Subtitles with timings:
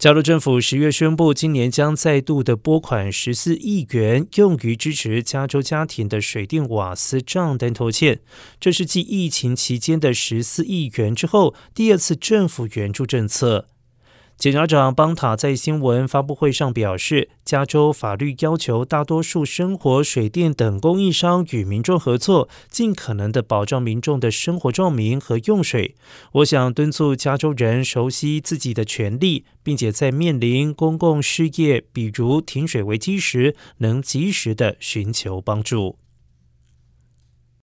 [0.00, 8.18] 加州政府十月宣布，今年将再度的拨款十四亿元，用于支持加州家庭的水电瓦斯账单拖欠。
[8.58, 13.66] 这是继疫情期间的十四亿元之后，第二次政府援助政策。
[14.40, 25.94] 检察长邦塔在新闻发布会上表示，加州法律要求大多数生活水电等供应商与民众合作，尽可能的保障民众的生活照明和用水。
[26.32, 35.98] 我想敦促加州人熟悉自己的权利，并且在面临公共事业，比如停水危机时，能及时的寻求帮助。